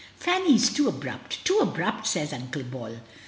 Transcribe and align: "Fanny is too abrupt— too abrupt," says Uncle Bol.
"Fanny 0.17 0.55
is 0.55 0.71
too 0.73 0.89
abrupt— 0.89 1.45
too 1.45 1.59
abrupt," 1.59 2.07
says 2.07 2.33
Uncle 2.33 2.63
Bol. 2.63 2.95